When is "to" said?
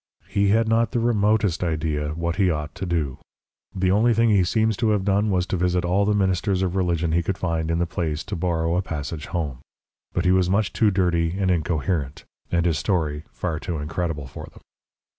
2.73-2.87, 4.77-4.89, 5.45-5.57, 8.23-8.35